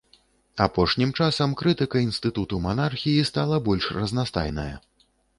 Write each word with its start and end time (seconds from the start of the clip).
Апошнім 0.63 1.09
часам 1.17 1.51
крытыка 1.59 1.99
інстытуту 2.05 2.59
манархіі 2.63 3.27
стала 3.31 3.59
больш 3.67 3.85
разнастайная. 3.99 4.73